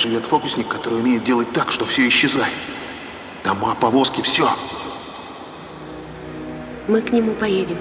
[0.00, 2.52] Живет фокусник, который умеет делать так, что все исчезает.
[3.44, 4.48] Дома, повозки, все.
[6.88, 7.76] Мы к нему поедем.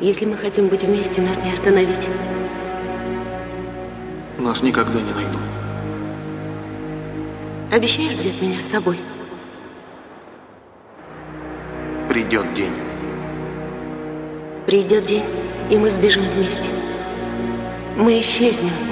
[0.00, 2.08] Если мы хотим быть вместе, нас не остановить.
[4.38, 5.40] Нас никогда не найдут.
[7.72, 8.98] Обещаешь взять меня с собой?
[12.08, 12.72] Придет день.
[14.66, 15.24] Придет день,
[15.70, 16.68] и мы сбежим вместе.
[17.96, 18.89] Мы исчезнем.